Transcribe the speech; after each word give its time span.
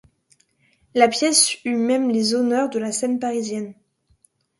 La 0.95 1.07
pièce 1.07 1.63
eut 1.63 1.75
même 1.75 2.09
les 2.09 2.33
honneurs 2.33 2.69
de 2.71 2.79
la 2.79 2.91
scène 2.91 3.19
parisienne. 3.19 3.75